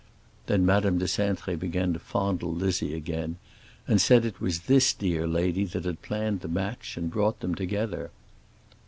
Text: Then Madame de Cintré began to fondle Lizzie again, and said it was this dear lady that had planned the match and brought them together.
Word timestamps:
Then 0.47 0.65
Madame 0.65 0.97
de 0.97 1.05
Cintré 1.05 1.59
began 1.59 1.93
to 1.93 1.99
fondle 1.99 2.51
Lizzie 2.51 2.95
again, 2.95 3.35
and 3.87 4.01
said 4.01 4.25
it 4.25 4.41
was 4.41 4.61
this 4.61 4.93
dear 4.93 5.27
lady 5.27 5.63
that 5.65 5.85
had 5.85 6.01
planned 6.01 6.39
the 6.39 6.47
match 6.47 6.97
and 6.97 7.11
brought 7.11 7.39
them 7.41 7.53
together. 7.53 8.09